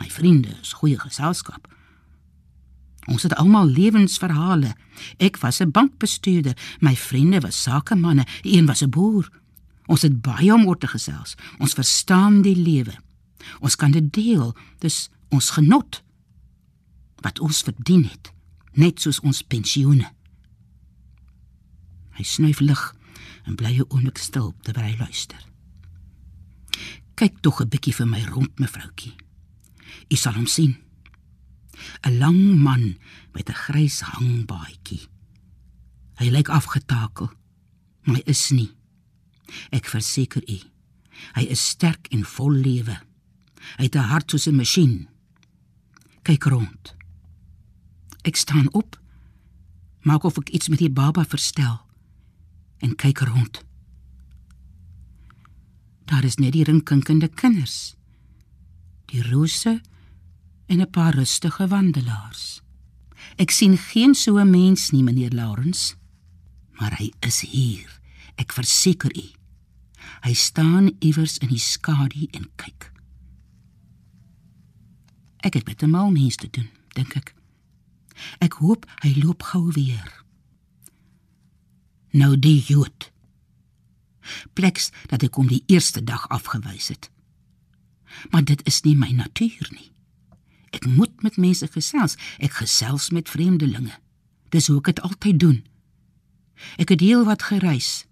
My 0.00 0.08
vriende 0.10 0.56
is 0.60 0.72
goeie 0.72 0.98
geselskap. 0.98 1.68
Ons 3.06 3.22
het 3.22 3.34
almal 3.36 3.68
lewensverhale. 3.68 4.74
Ek 5.16 5.36
was 5.36 5.60
'n 5.60 5.70
bankbestuurder, 5.70 6.56
my 6.80 6.96
vriende 6.96 7.40
was 7.40 7.62
sakemanne, 7.62 8.26
een 8.42 8.66
was 8.66 8.82
'n 8.82 8.90
boer. 8.90 9.30
Ons 9.86 10.02
het 10.02 10.20
baie 10.20 10.54
om 10.54 10.66
oor 10.66 10.78
te 10.78 10.86
gesels. 10.86 11.34
Ons 11.58 11.72
verstaan 11.72 12.42
die 12.42 12.56
lewe. 12.56 12.94
Ons 13.60 13.76
kan 13.76 13.90
dit 13.90 14.12
deel, 14.12 14.56
dis 14.78 15.10
ons 15.28 15.50
genot 15.50 16.02
wat 17.20 17.40
ons 17.40 17.62
verdien 17.62 18.04
het, 18.04 18.32
net 18.72 19.00
soos 19.00 19.20
ons 19.20 19.42
pensioene. 19.42 20.12
Hy 22.10 22.22
snuif 22.22 22.60
lig 22.60 22.94
en 23.44 23.54
bly 23.54 23.78
'n 23.78 23.84
oomblik 23.88 24.18
stil 24.18 24.54
terwyl 24.62 24.84
hy 24.84 24.96
luister. 24.98 25.55
Kyk 27.16 27.40
tog 27.40 27.62
'n 27.62 27.68
bietjie 27.72 27.94
vir 27.96 28.06
my 28.06 28.22
rond, 28.28 28.58
mevroutjie. 28.60 29.14
U 30.12 30.16
sal 30.16 30.34
hom 30.34 30.46
sien. 30.46 30.76
'n 32.04 32.18
Lang 32.18 32.58
man 32.60 32.98
met 33.32 33.48
'n 33.48 33.60
grys 33.64 34.00
hangbaadjie. 34.00 35.08
Hy 36.20 36.28
lyk 36.28 36.48
afgetakel, 36.48 37.30
maar 38.04 38.16
hy 38.16 38.22
is 38.26 38.50
nie. 38.50 38.70
Ek 39.70 39.86
verseker 39.86 40.42
u, 40.48 40.58
hy 41.34 41.44
is 41.48 41.68
sterk 41.68 42.06
en 42.10 42.24
vol 42.24 42.52
lewe. 42.52 43.00
Hy 43.78 43.84
het 43.84 43.96
'n 43.96 44.08
hart 44.12 44.30
soos 44.30 44.46
'n 44.46 44.56
masjien. 44.56 45.08
Kyk 46.22 46.44
rond. 46.44 46.94
Ek 48.24 48.36
staan 48.36 48.72
op, 48.72 49.00
maak 50.02 50.24
of 50.24 50.38
ek 50.38 50.48
iets 50.48 50.68
met 50.68 50.78
die 50.78 50.90
baba 50.90 51.24
verstel 51.24 51.80
en 52.78 52.96
kyk 52.96 53.18
rond. 53.18 53.65
Daar 56.06 56.24
is 56.24 56.38
net 56.38 56.54
die 56.54 56.64
rinkinkende 56.64 57.28
kinders. 57.28 57.96
Die 59.10 59.22
rose 59.22 59.80
en 60.66 60.80
'n 60.80 60.90
paar 60.90 61.14
rustige 61.14 61.68
wandelaars. 61.68 62.62
Ek 63.36 63.50
sien 63.50 63.76
geen 63.76 64.14
so 64.14 64.38
'n 64.38 64.50
mens 64.50 64.90
nie, 64.90 65.02
meneer 65.02 65.30
Lawrence, 65.30 65.94
maar 66.72 66.96
hy 66.98 67.12
is 67.20 67.40
hier. 67.40 68.00
Ek 68.34 68.52
verseker 68.52 69.16
u. 69.16 69.30
Hy 70.20 70.34
staan 70.34 70.90
iewers 70.98 71.38
in 71.38 71.48
die 71.48 71.58
skadu 71.58 72.26
en 72.30 72.48
kyk. 72.56 72.92
Ek 75.36 75.54
het 75.54 75.66
met 75.66 75.82
'n 75.82 75.90
mal 75.90 76.10
mens 76.10 76.36
te 76.36 76.48
doen, 76.50 76.68
dink 76.88 77.14
ek. 77.14 77.34
Ek 78.38 78.52
hoop 78.52 78.86
hy 79.02 79.14
loop 79.22 79.42
gou 79.42 79.72
weer. 79.72 80.24
Nou 82.10 82.38
die 82.38 82.60
Jood. 82.60 83.12
Pleks 84.52 84.90
dat 85.06 85.22
ek 85.22 85.34
hom 85.34 85.48
die 85.48 85.62
eerste 85.66 86.04
dag 86.04 86.28
afgewys 86.28 86.88
het. 86.88 87.10
Maar 88.30 88.44
dit 88.44 88.62
is 88.66 88.82
nie 88.82 88.96
my 88.96 89.10
natuur 89.10 89.68
nie. 89.70 89.90
Ek 90.70 90.86
moet 90.86 91.22
met 91.22 91.36
mense 91.36 91.66
gesels. 91.72 92.16
Ek 92.38 92.58
gesels 92.60 93.10
met 93.10 93.30
vreemdelinge. 93.30 93.94
Dis 94.52 94.68
hoe 94.68 94.78
ek 94.82 94.92
dit 94.92 95.00
altyd 95.00 95.40
doen. 95.40 95.64
Ek 96.80 96.92
het 96.92 97.00
heel 97.00 97.24
wat 97.24 97.48
gereis. 97.48 98.04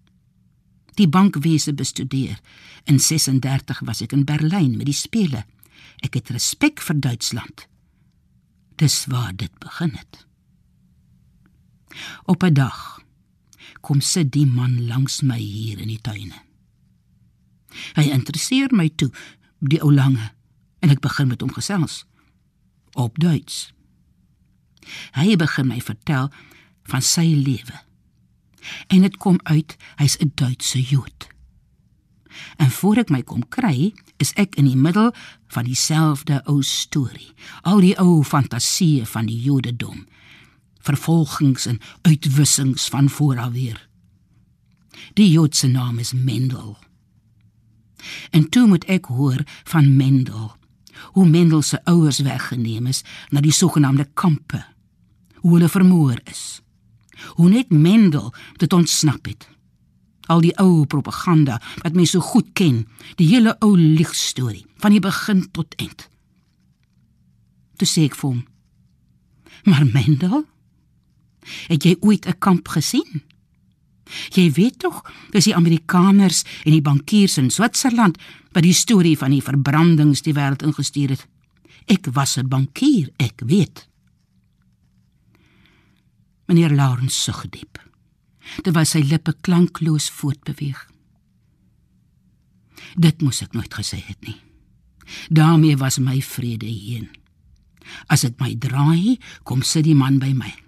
Die 0.94 1.08
bankwese 1.08 1.74
bestudeer. 1.74 2.40
In 2.84 3.00
36 3.00 3.80
was 3.84 4.02
ek 4.04 4.12
in 4.12 4.24
Berlyn 4.28 4.76
met 4.76 4.86
die 4.86 4.96
spele. 4.96 5.44
Ek 6.04 6.14
het 6.14 6.30
respek 6.34 6.82
vir 6.84 7.00
Duitsland. 7.00 7.66
Dis 8.80 9.04
waar 9.10 9.32
dit 9.36 9.52
begin 9.58 9.94
het. 9.94 10.26
Op 12.24 12.42
'n 12.42 12.54
dag 12.54 13.03
kom 13.84 14.00
sit 14.00 14.32
die 14.32 14.46
man 14.48 14.86
langs 14.88 15.20
my 15.22 15.38
hier 15.38 15.78
in 15.78 15.92
die 15.92 16.00
tuine. 16.00 16.40
Hy 17.98 18.08
interesseer 18.14 18.72
my 18.72 18.88
toe, 18.96 19.10
die 19.60 19.82
ou 19.82 19.92
lange, 19.92 20.30
en 20.80 20.92
ek 20.92 21.02
begin 21.04 21.30
met 21.32 21.42
hom 21.44 21.52
gesels 21.52 22.04
op 22.94 23.18
Duits. 23.18 23.72
Hy 25.16 25.34
begin 25.40 25.70
my 25.72 25.80
vertel 25.82 26.30
van 26.90 27.02
sy 27.02 27.26
lewe. 27.34 27.80
En 28.92 29.04
dit 29.04 29.16
kom 29.20 29.40
uit 29.50 29.76
hy's 29.98 30.16
'n 30.20 30.32
Duitse 30.34 30.80
Jood. 30.80 31.28
En 32.56 32.70
voor 32.70 32.96
ek 32.96 33.10
my 33.10 33.22
kom 33.22 33.48
kry, 33.48 33.92
is 34.16 34.32
ek 34.40 34.54
in 34.54 34.64
die 34.64 34.78
middel 34.78 35.12
van 35.46 35.64
dieselfde 35.64 36.40
ou 36.50 36.62
storie. 36.62 37.32
Al 37.62 37.80
die 37.80 37.94
ou 37.98 38.22
fantasieë 38.24 39.06
van 39.06 39.26
die 39.26 39.40
Jodendom. 39.40 40.06
Vervolgings 40.84 41.66
en 41.66 41.80
uitwissings 42.02 42.88
van 42.92 43.08
vooralweer. 43.10 43.80
Die 45.18 45.30
Joodse 45.30 45.66
naam 45.66 45.98
is 45.98 46.12
Mendel. 46.12 46.76
En 48.30 48.48
toe 48.48 48.66
moet 48.68 48.84
ek 48.84 49.08
hoor 49.08 49.42
van 49.64 49.96
Mendel. 49.96 50.52
Hoe 51.16 51.28
Mendel 51.28 51.62
se 51.62 51.80
ouers 51.84 52.18
weggeneem 52.18 52.86
is 52.86 53.02
na 53.30 53.40
die 53.40 53.52
sogenaamde 53.52 54.08
kampe. 54.14 54.64
Hoe 55.34 55.56
hulle 55.56 55.68
vermoor 55.68 56.20
is. 56.24 56.60
Hoe 57.40 57.48
net 57.48 57.70
Mendel 57.70 58.32
dit 58.60 58.72
ontsnap 58.72 59.26
het 59.26 59.48
al 60.26 60.40
die 60.44 60.54
ou 60.60 60.84
propaganda 60.88 61.60
wat 61.82 61.96
mense 61.96 62.16
so 62.16 62.24
goed 62.24 62.52
ken, 62.56 62.84
die 63.20 63.28
hele 63.28 63.56
ou 63.64 63.74
liegstorie 63.76 64.64
van 64.82 64.94
die 64.94 65.02
begin 65.02 65.44
tot 65.52 65.74
eind. 65.80 66.08
Toe 67.80 67.88
sê 67.88 68.06
ek 68.08 68.16
vir 68.16 68.30
hom: 68.30 68.44
"Maar 69.64 69.86
Mendel, 69.86 70.44
het 71.68 71.84
jy 71.84 71.96
ooit 72.00 72.26
'n 72.26 72.38
kamp 72.38 72.68
gesien? 72.68 73.22
Jy 74.34 74.52
weet 74.52 74.78
tog, 74.78 75.02
dis 75.30 75.44
die 75.44 75.56
Amerikaners 75.56 76.44
en 76.64 76.72
die 76.72 76.82
bankiers 76.82 77.38
in 77.40 77.50
Switserland 77.50 78.18
wat 78.52 78.62
die 78.62 78.72
storie 78.76 79.16
van 79.18 79.30
die 79.30 79.42
verbrandings 79.42 80.22
die 80.22 80.34
wêreld 80.34 80.62
ingestuur 80.62 81.08
het. 81.08 81.26
Ek 81.86 82.06
was 82.12 82.36
'n 82.36 82.48
bankier, 82.48 83.10
ek 83.16 83.40
weet." 83.46 83.88
Meneer 86.46 86.70
Lawrence 86.70 87.20
sug 87.20 87.48
diep 87.50 87.78
terwyl 88.62 88.84
sy 88.84 89.00
lippe 89.00 89.34
klankloos 89.40 90.10
voortbeweeg. 90.10 90.90
Dit 93.00 93.22
moes 93.22 93.42
ek 93.42 93.54
nooit 93.56 93.74
gesê 93.74 93.98
het 94.04 94.20
nie. 94.26 94.40
daarmee 95.28 95.76
was 95.76 95.98
my 95.98 96.20
vrede 96.20 96.66
heen. 96.66 97.08
As 98.08 98.24
ek 98.24 98.40
my 98.40 98.54
draai, 98.56 99.18
kom 99.44 99.62
sit 99.62 99.84
die 99.84 99.94
man 99.94 100.18
by 100.18 100.32
my. 100.32 100.63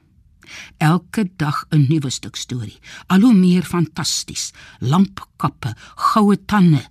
Elke 0.78 1.30
dag 1.36 1.66
'n 1.70 1.86
nuwe 1.88 2.10
stuk 2.10 2.36
storie, 2.36 2.78
al 3.06 3.20
hoe 3.20 3.34
meer 3.34 3.62
fantasties, 3.62 4.52
lampkappe, 4.78 5.74
goue 5.94 6.44
tande. 6.44 6.84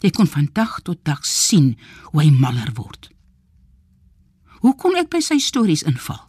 Jy 0.00 0.10
kon 0.10 0.26
van 0.26 0.48
dag 0.52 0.80
tot 0.82 1.04
dag 1.04 1.24
sien 1.24 1.76
hoe 2.02 2.22
hy 2.22 2.30
maller 2.30 2.72
word. 2.74 3.10
Hoe 4.60 4.74
kon 4.74 4.96
ek 4.96 5.10
by 5.10 5.20
sy 5.20 5.38
stories 5.38 5.82
inval? 5.82 6.20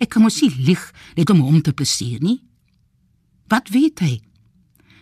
Ek 0.00 0.10
kan 0.10 0.22
mos 0.22 0.40
nie 0.42 0.50
lieg 0.50 0.92
net 1.16 1.30
om 1.30 1.40
hom 1.40 1.62
te 1.62 1.72
plesier 1.72 2.20
nie. 2.20 2.40
Wat 3.48 3.68
weet 3.68 4.00
hy? 4.04 4.20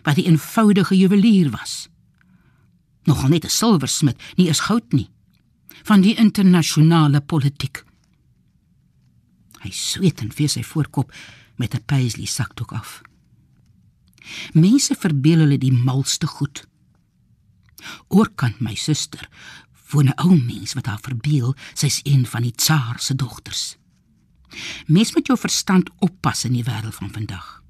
Wat 0.03 0.15
die 0.15 0.25
eenvoudige 0.25 0.95
juwelier 0.97 1.51
was. 1.51 1.89
Nogal 3.05 3.29
net 3.29 3.45
'n 3.45 3.49
silversmid, 3.49 4.17
nie 4.37 4.49
is 4.49 4.59
goud 4.59 4.93
nie. 4.93 5.09
Van 5.83 6.01
die 6.01 6.15
internasionale 6.15 7.21
politiek. 7.21 7.83
Hy 9.59 9.71
sweet 9.71 10.21
en 10.21 10.31
vee 10.31 10.47
sy 10.47 10.63
voorkop 10.63 11.13
met 11.55 11.75
'n 11.75 11.83
paisley 11.85 12.25
sakdoek 12.25 12.71
af. 12.71 13.01
Mense 14.53 14.95
verbeel 14.95 15.39
hulle 15.39 15.57
die 15.57 15.73
malste 15.73 16.27
goed. 16.27 16.67
Oorkant 18.07 18.59
my 18.59 18.75
suster, 18.75 19.29
voor 19.71 20.03
'n 20.03 20.13
ou 20.15 20.35
mens 20.37 20.73
wat 20.73 20.85
haar 20.85 21.01
verbeel, 21.01 21.55
sy's 21.73 21.99
een 22.03 22.25
van 22.25 22.41
die 22.41 22.55
tsaar 22.55 22.99
se 22.99 23.15
dogters. 23.15 23.77
Mens 24.85 25.13
moet 25.13 25.27
jou 25.27 25.39
verstand 25.39 25.89
oppas 25.97 26.43
in 26.43 26.53
die 26.53 26.63
wêreld 26.63 26.95
van 26.95 27.11
vandag. 27.11 27.63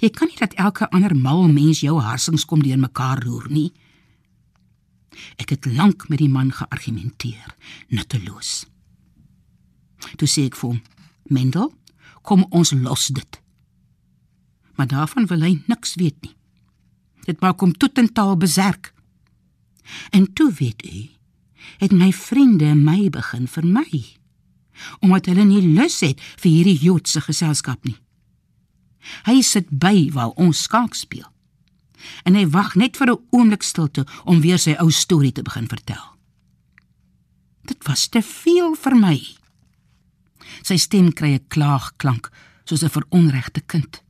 Jy 0.00 0.10
kan 0.10 0.28
nie 0.28 0.38
dat 0.38 0.54
elke 0.54 0.90
ander 0.90 1.16
mal 1.16 1.48
mens 1.48 1.80
jou 1.80 2.00
harsings 2.00 2.44
kom 2.44 2.62
deur 2.62 2.78
mekaar 2.78 3.22
roer 3.22 3.46
nie. 3.50 3.72
Ek 5.36 5.50
het 5.50 5.66
lank 5.66 6.08
met 6.08 6.18
die 6.18 6.28
man 6.28 6.52
geargumenteer, 6.52 7.56
nutteloos. 7.88 8.66
Toe 10.16 10.28
sê 10.28 10.46
ek 10.46 10.56
vir 10.56 10.70
hom: 10.70 10.82
"Mendel, 11.28 11.72
kom 12.22 12.46
ons 12.50 12.70
los 12.72 13.06
dit." 13.06 13.40
Maar 14.76 14.86
daarvan 14.86 15.26
wil 15.26 15.40
hy 15.40 15.62
niks 15.66 15.94
weet 15.94 16.16
nie. 16.20 16.36
Dit 17.24 17.40
maak 17.40 17.60
hom 17.60 17.72
totaal 17.72 18.36
beserk. 18.36 18.94
En 20.10 20.32
toe 20.32 20.52
weet 20.52 20.84
u, 20.84 21.08
het 21.78 21.92
my 21.92 22.12
vriende 22.12 22.74
my 22.74 23.10
begin 23.10 23.48
vermy 23.48 24.16
omdat 25.00 25.26
hulle 25.30 25.44
nie 25.48 25.62
lus 25.62 26.00
het 26.04 26.20
vir 26.36 26.50
hierdie 26.50 26.76
Joodse 26.76 27.22
geselskap 27.24 27.84
nie. 27.88 27.96
Hy 29.24 29.40
sit 29.40 29.70
by 29.70 30.10
waar 30.12 30.34
ons 30.36 30.66
skaak 30.66 30.94
speel. 30.98 31.24
En 32.28 32.36
hy 32.36 32.44
wag 32.52 32.74
net 32.76 32.96
vir 32.96 33.10
'n 33.12 33.22
oomblik 33.30 33.62
stilte 33.62 34.06
om 34.24 34.40
weer 34.40 34.58
sy 34.58 34.76
ou 34.78 34.90
storie 34.90 35.32
te 35.32 35.42
begin 35.42 35.68
vertel. 35.68 36.04
Dit 37.64 37.86
was 37.86 38.08
te 38.08 38.22
veel 38.22 38.74
vir 38.74 38.96
my. 38.96 39.18
Sy 40.62 40.76
stem 40.76 41.12
kry 41.12 41.34
'n 41.34 41.46
klaagklank 41.48 42.30
soos 42.64 42.82
'n 42.82 42.90
veronregte 42.90 43.60
kind. 43.60 44.02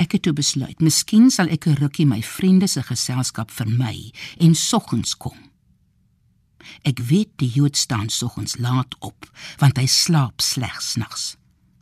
Ek 0.00 0.12
het 0.12 0.22
toe 0.22 0.32
besluit, 0.32 0.80
miskien 0.80 1.30
sal 1.30 1.48
ek 1.48 1.66
'n 1.66 1.76
rukkie 1.76 2.06
my 2.06 2.22
vriende 2.22 2.66
se 2.66 2.82
geselskap 2.82 3.50
vermy 3.50 4.12
en 4.38 4.54
soggens 4.54 5.16
kom. 5.16 5.36
Ek 6.82 6.98
weet 6.98 7.30
die 7.36 7.48
Jood 7.48 7.76
staan 7.76 8.08
soggens 8.08 8.56
laat 8.56 8.96
op, 8.98 9.30
want 9.58 9.76
hy 9.76 9.86
slaap 9.86 10.40
slegs 10.40 10.96
nags. 10.96 11.36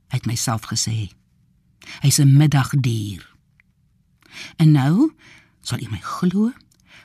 Hy 0.09 0.17
het 0.17 0.27
myself 0.27 0.63
gesê. 0.63 1.11
Hy's 2.03 2.19
'n 2.19 2.37
middagdier. 2.37 3.23
En 4.57 4.73
nou, 4.73 5.15
sal 5.63 5.79
jy 5.79 5.89
my 5.91 6.01
glo, 6.01 6.53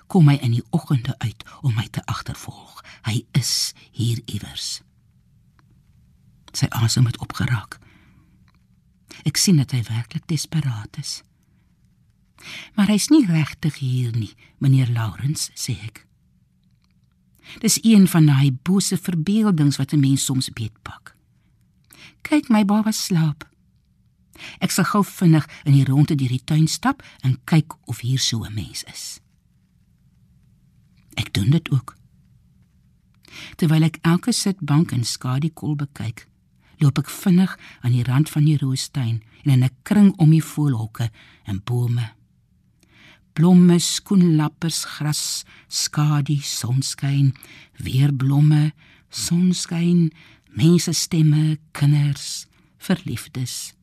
kom 0.07 0.27
hy 0.27 0.37
in 0.41 0.51
die 0.51 0.65
oggende 0.69 1.15
uit 1.17 1.43
om 1.61 1.73
my 1.75 1.87
te 1.91 2.05
agtervolg. 2.05 2.83
Hy 3.03 3.25
is 3.31 3.73
hier 3.91 4.21
iewers. 4.25 4.81
Sy 6.53 6.69
asem 6.69 7.05
het 7.05 7.17
opgeraak. 7.17 7.79
Ek 9.25 9.37
sien 9.37 9.57
dat 9.57 9.71
hy 9.71 9.83
werklik 9.87 10.27
desperaat 10.27 10.97
is. 10.99 11.21
Maar 12.75 12.91
hy's 12.91 13.09
nie 13.09 13.25
regtig 13.25 13.79
hier 13.79 14.11
nie, 14.15 14.33
meneer 14.59 14.89
Lawrence, 14.91 15.51
sê 15.55 15.77
ek. 15.85 16.03
Dis 17.63 17.79
een 17.83 18.07
van 18.07 18.27
daai 18.27 18.51
bose 18.65 18.97
verbeeldings 18.97 19.77
wat 19.77 19.93
'n 19.93 19.99
mens 19.99 20.25
soms 20.25 20.49
beetpak. 20.49 21.15
Kyk 22.21 22.49
my 22.49 22.65
baba 22.65 22.91
slaap. 22.91 23.49
Ek 24.59 24.71
sal 24.71 24.85
gou 24.85 25.03
vinnig 25.03 25.47
in 25.63 25.73
die 25.73 25.85
ronde 25.85 26.15
deur 26.15 26.29
die 26.29 26.43
tuin 26.43 26.67
stap 26.67 27.03
en 27.21 27.39
kyk 27.43 27.73
of 27.85 27.99
hier 27.99 28.19
so 28.19 28.43
'n 28.43 28.53
mens 28.53 28.83
is. 28.83 29.19
Ek 31.13 31.33
doen 31.33 31.49
dit 31.49 31.71
ook. 31.71 31.95
Terwyl 33.55 33.83
ek 33.83 33.97
elke 34.01 34.31
sitbank 34.31 34.91
en 34.91 35.03
skadukol 35.03 35.75
bekyk, 35.75 36.27
loop 36.83 36.99
ek 36.99 37.09
vinnig 37.09 37.55
aan 37.81 37.95
die 37.95 38.03
rand 38.03 38.29
van 38.29 38.45
die 38.45 38.57
roostuin 38.59 39.23
en 39.43 39.55
in 39.55 39.63
'n 39.63 39.77
kring 39.83 40.13
om 40.17 40.29
die 40.29 40.43
voelhokke 40.43 41.09
en 41.45 41.63
bome 41.63 42.11
blomme, 43.33 43.79
skoenlappers, 43.79 44.83
gras, 44.85 45.43
skadu, 45.67 46.37
sonskyn, 46.41 47.33
weer 47.81 48.13
blomme, 48.13 48.71
sonskyn, 49.09 50.11
mense 50.57 50.93
stemme, 50.93 51.57
kinders, 51.71 52.45
verliefdes. 52.77 53.73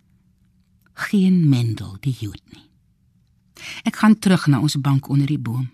Geen 1.10 1.48
Mendel 1.48 1.96
die 2.04 2.14
Jood 2.20 2.42
nie. 2.54 2.66
Ek 3.88 4.00
gaan 4.00 4.16
terug 4.18 4.46
na 4.48 4.60
ons 4.62 4.78
bank 4.80 5.08
onder 5.12 5.28
die 5.28 5.40
boom. 5.40 5.68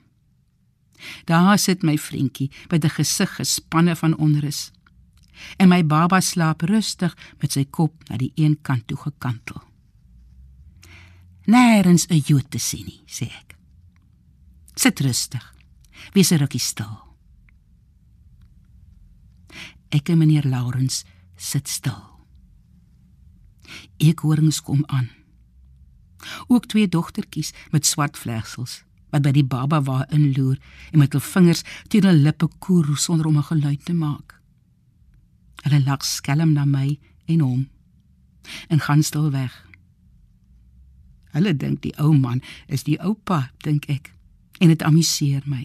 Daar 1.29 1.59
sit 1.61 1.85
my 1.85 1.97
vriendjie 1.99 2.51
met 2.71 2.85
'n 2.85 2.97
gesig 2.99 3.37
gespanne 3.37 3.97
van 3.97 4.17
onrus. 4.17 4.71
En 5.57 5.69
my 5.69 5.83
baba 5.87 6.21
slaap 6.21 6.63
rustig 6.63 7.17
met 7.41 7.53
sy 7.53 7.65
kop 7.65 8.09
na 8.09 8.17
die 8.17 8.33
een 8.35 8.59
kant 8.63 8.87
toe 8.87 8.97
gekantel. 8.97 9.63
Nêrens 11.47 12.07
'n 12.11 12.23
Jood 12.27 12.51
te 12.51 12.59
sien 12.59 12.85
nie, 12.85 13.03
sê 13.07 13.27
ek. 13.27 13.57
Sit 14.75 15.01
rustig. 15.01 15.55
Wees 16.13 16.33
'n 16.33 16.39
rukkie 16.39 16.61
stil. 16.61 16.99
Ek 19.89 20.09
en 20.09 20.19
meneer 20.19 20.45
Laurens 20.45 21.05
sit 21.37 21.69
stil. 21.69 22.03
Ek 23.99 24.21
hoorings 24.21 24.61
kom 24.61 24.83
aan. 24.87 25.09
Ook 26.47 26.67
twee 26.67 26.89
dogtertjies 26.89 27.53
met 27.71 27.87
swart 27.87 28.19
vlegsels 28.19 28.83
wat 29.11 29.23
by 29.23 29.33
die 29.33 29.45
baba 29.47 29.81
waar 29.83 30.07
inloer 30.11 30.59
en 30.93 30.99
met 30.99 31.13
hul 31.13 31.23
vingers 31.23 31.63
teen 31.89 32.05
hulle 32.05 32.25
lippe 32.27 32.49
koer 32.59 32.97
sonder 32.97 33.27
om 33.27 33.39
'n 33.39 33.43
geluid 33.43 33.85
te 33.85 33.93
maak. 33.93 34.36
Hulle 35.67 35.83
lag 35.83 36.05
skelm 36.07 36.53
na 36.55 36.65
my 36.65 36.99
en 37.27 37.41
hom 37.43 37.69
en 38.71 38.81
gaan 38.81 39.03
stil 39.03 39.31
weg. 39.35 39.55
Hulle 41.35 41.57
dink 41.57 41.83
die 41.83 41.95
ou 41.99 42.15
man 42.15 42.39
is 42.71 42.87
die 42.87 43.01
oupa, 43.03 43.51
dink 43.67 43.89
ek 43.91 44.13
en 44.63 44.71
dit 44.71 44.83
amuseer 44.87 45.43
my. 45.51 45.65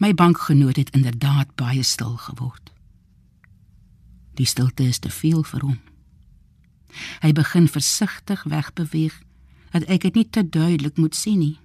My 0.00 0.14
bankgenoot 0.16 0.80
het 0.80 0.90
inderdaad 0.96 1.52
baie 1.60 1.82
stil 1.84 2.16
geword. 2.16 2.72
Die 4.40 4.48
stilte 4.48 4.88
is 4.88 4.98
te 4.98 5.12
veel 5.12 5.44
vir 5.44 5.66
hom. 5.66 5.78
Hy 7.20 7.34
begin 7.36 7.68
versigtig 7.68 8.42
wegbeweeg 8.48 9.20
dat 9.76 9.84
ek 9.92 10.08
dit 10.08 10.22
nie 10.22 10.26
te 10.26 10.42
duidelik 10.42 10.96
moet 10.96 11.14
sien 11.14 11.38
nie. 11.38 11.58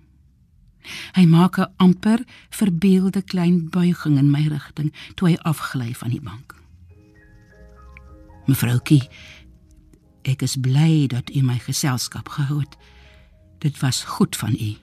Hy 1.16 1.26
maak 1.26 1.58
'n 1.58 1.74
amper 1.78 2.28
verbeelde 2.50 3.22
klein 3.24 3.70
buiging 3.70 4.18
in 4.18 4.30
my 4.30 4.48
rigting 4.48 4.94
toe 5.16 5.30
hy 5.30 5.38
afgly 5.42 5.94
van 5.94 6.10
die 6.10 6.22
bank. 6.22 6.65
Mevroukie, 8.46 9.02
ek 10.22 10.42
is 10.42 10.56
bly 10.62 11.08
dat 11.08 11.30
u 11.36 11.42
my 11.42 11.58
geselskap 11.60 12.30
gehou 12.30 12.60
het. 12.60 12.78
Dit 13.60 13.80
was 13.80 14.04
goed 14.04 14.36
van 14.36 14.54
u. 14.54 14.76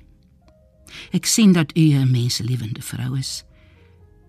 Ek 1.11 1.27
sien 1.27 1.53
dat 1.53 1.77
u 1.77 1.95
'n 1.95 2.11
menslewende 2.11 2.83
vrou 2.83 3.19
is. 3.19 3.45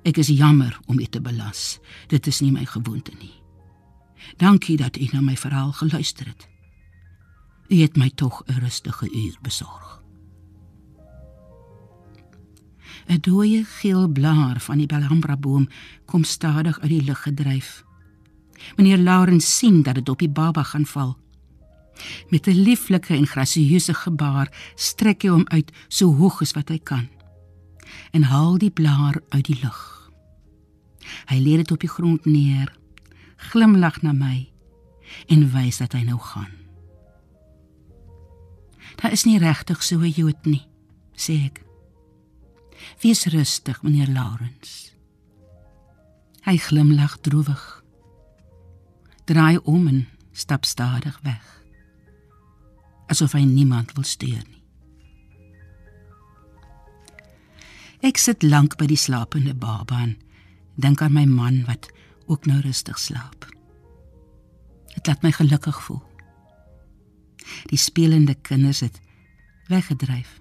Ek 0.04 0.17
is 0.17 0.28
jammer 0.28 0.80
om 0.86 1.00
u 1.00 1.06
te 1.06 1.22
belas. 1.22 1.80
Dit 2.08 2.28
is 2.28 2.39
nie 2.39 2.52
my 2.52 2.65
gewoonte 2.65 3.12
nie. 3.19 3.41
Dankie 4.38 4.78
dat 4.78 4.98
u 4.98 5.08
na 5.12 5.22
my 5.22 5.38
verhaal 5.38 5.72
geluister 5.72 6.26
het. 6.26 6.48
U 7.67 7.82
het 7.82 7.96
my 7.96 8.12
tog 8.15 8.43
'n 8.46 8.60
rustige 8.60 9.10
uur 9.12 9.38
besorg. 9.41 10.04
'n 13.08 13.17
Dooie 13.22 13.63
geel 13.63 14.08
blaar 14.08 14.60
van 14.60 14.78
die 14.78 14.88
Belhambra 14.88 15.38
boom 15.38 15.67
kom 16.06 16.24
stadig 16.24 16.80
uit 16.80 16.89
die 16.89 17.04
lug 17.04 17.22
gedryf. 17.22 17.84
Meneer 18.76 18.97
Laurens 18.97 19.58
sien 19.58 19.82
dat 19.84 19.95
dit 19.95 20.10
op 20.10 20.19
die 20.19 20.30
baba 20.30 20.63
gaan 20.63 20.86
val. 20.86 21.17
Met 22.30 22.47
'n 22.47 22.63
lieflike 22.63 23.13
en 23.13 23.28
grasieuse 23.28 23.93
gebaar 23.93 24.73
strek 24.76 25.21
hy 25.21 25.30
hom 25.30 25.47
uit 25.47 25.71
so 25.88 26.13
hoog 26.15 26.41
as 26.41 26.54
wat 26.54 26.69
hy 26.69 26.80
kan 26.80 27.10
en 28.12 28.23
haal 28.23 28.58
die 28.58 28.71
blaar 28.71 29.21
uit 29.30 29.45
die 29.45 29.60
lug. 29.62 30.12
Hy 31.26 31.38
lê 31.41 31.58
dit 31.62 31.71
op 31.71 31.80
die 31.80 31.89
grond 31.89 32.26
neer, 32.26 32.73
glimlag 33.52 34.02
na 34.02 34.13
my 34.13 34.49
en 35.28 35.52
wys 35.54 35.78
dat 35.78 35.93
hy 35.93 36.04
nou 36.04 36.19
gaan. 36.19 36.52
Daar 39.02 39.12
is 39.12 39.26
nie 39.26 39.38
regtig 39.38 39.84
so 39.84 39.99
'n 39.99 40.10
Jood 40.10 40.45
nie, 40.45 40.67
sê 41.15 41.45
ek. 41.45 41.63
Wees 43.02 43.26
rustig, 43.26 43.82
meneer 43.84 44.08
Laurens. 44.08 44.93
Hy 46.43 46.58
glimlag 46.58 47.17
droewig. 47.21 47.83
Draai 49.26 49.58
om 49.64 49.88
en 49.88 50.08
stap 50.32 50.66
stadig 50.66 51.20
weg 51.24 51.54
asof 53.14 53.36
hy 53.38 53.44
niemand 53.46 53.94
wil 53.98 54.06
steur 54.08 54.42
nie. 54.42 54.62
Ek 58.04 58.20
sit 58.20 58.44
lank 58.44 58.76
by 58.80 58.88
die 58.90 59.00
slapende 59.00 59.54
baba 59.56 60.02
en 60.04 60.16
dink 60.82 61.04
aan 61.06 61.14
my 61.16 61.26
man 61.30 61.62
wat 61.70 61.88
ook 62.28 62.48
nou 62.50 62.60
rustig 62.64 63.00
slaap. 63.00 63.48
Dit 64.96 65.08
laat 65.08 65.24
my 65.24 65.32
gelukkig 65.36 65.78
voel. 65.86 66.02
Die 67.72 67.80
spelende 67.80 68.36
kinders 68.36 68.82
het 68.84 69.00
weggedryf. 69.72 70.40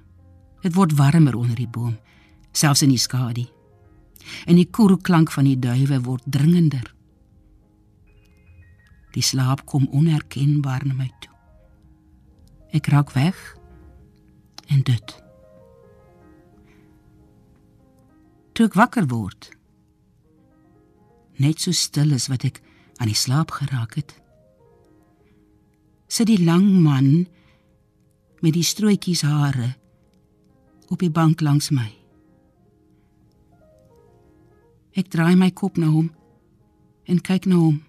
Dit 0.63 0.75
word 0.75 0.95
warmer 0.99 1.37
onder 1.39 1.59
die 1.59 1.71
boom, 1.71 1.97
selfs 2.53 2.83
in 2.87 2.93
die 2.95 3.01
skadu. 3.01 3.47
En 4.47 4.59
die 4.59 4.69
koerklank 4.71 5.33
van 5.35 5.49
die 5.51 5.59
duwe 5.59 6.01
word 6.03 6.27
dringender. 6.27 6.92
Die 9.13 9.25
slaap 9.25 9.67
kom 9.69 9.89
onherkenbaar 9.93 10.87
na 10.87 10.95
my 10.97 11.11
toe. 11.21 11.33
Ek 12.73 12.89
raak 12.89 13.13
weg 13.13 13.37
en 14.73 14.81
dit. 14.87 15.17
Toe 18.53 18.69
ek 18.69 18.77
wakker 18.77 19.09
word, 19.09 19.51
net 21.41 21.61
so 21.61 21.73
stil 21.77 22.13
as 22.17 22.29
wat 22.33 22.45
ek 22.49 22.61
aan 23.01 23.11
die 23.11 23.19
slaap 23.19 23.53
geraak 23.57 23.97
het, 24.01 24.17
sit 26.13 26.29
die 26.29 26.41
lang 26.45 26.67
man 26.85 27.25
met 28.45 28.57
die 28.57 28.67
strooitjies 28.67 29.25
hare 29.25 29.73
op 30.93 31.01
die 31.01 31.13
bank 31.13 31.41
langs 31.41 31.71
my. 31.73 31.89
Ek 34.93 35.09
draai 35.09 35.37
my 35.41 35.49
kop 35.57 35.81
na 35.81 35.89
hom 35.89 36.11
en 37.09 37.21
kyk 37.25 37.49
na 37.49 37.61
hom. 37.61 37.81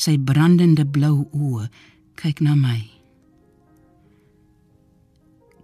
Sy 0.00 0.16
brandende 0.16 0.86
blou 0.88 1.26
oë 1.36 1.66
kyk 2.16 2.40
na 2.40 2.54
my. 2.56 2.80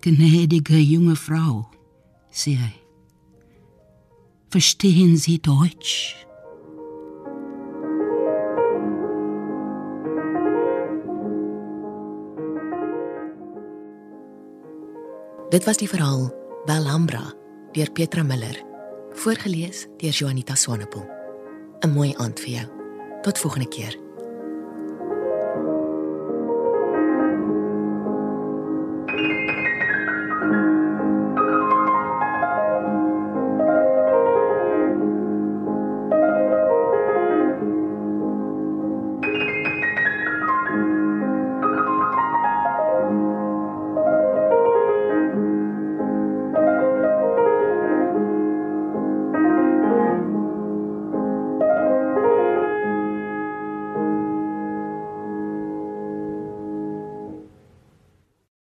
Gnädige 0.05 0.77
junge 0.77 1.17
Frau, 1.17 1.65
sê 2.29 2.53
hy. 2.61 2.75
Verstehen 4.53 5.17
Sie 5.17 5.41
Deutsch? 5.41 6.13
Dit 15.51 15.65
was 15.65 15.81
die 15.81 15.89
verhaal 15.89 16.29
Belhambra 16.69 17.25
deur 17.73 17.89
Petra 17.97 18.23
Miller, 18.23 18.61
voorgeles 19.17 19.87
deur 19.97 20.13
Juanita 20.13 20.55
Swanepoel. 20.55 21.09
'n 21.81 21.93
Mooi 21.97 22.13
aand 22.21 22.41
vir 22.41 22.53
jou. 22.61 22.67
Tot 23.23 23.39
volgende 23.39 23.69
keer. 23.69 24.06